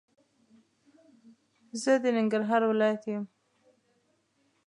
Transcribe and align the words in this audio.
زه 1.81 1.91
د 2.03 2.05
ننګرهار 2.15 2.61
ولايت 2.71 3.03
يم 3.13 3.23